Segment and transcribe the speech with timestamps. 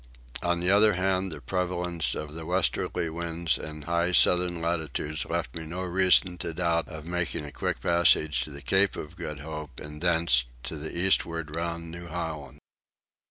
[0.41, 5.55] On the other hand the prevalence of the westerly winds in high southern latitudes left
[5.55, 9.41] me no reason to doubt of making a quick passage to the Cape of Good
[9.41, 12.57] Hope and thence to the eastward round New Holland.